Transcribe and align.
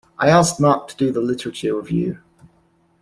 I 0.17 0.29
asked 0.31 0.59
Mark 0.59 0.87
to 0.87 0.95
do 0.97 1.11
the 1.11 1.21
literature 1.21 1.75
review. 1.75 2.21